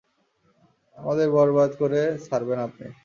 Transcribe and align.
আমাদের 0.97 1.27
বরবাদ 1.37 1.71
করে 1.81 1.99
ছাড়বেন 2.25 2.59
আপনি! 2.67 2.87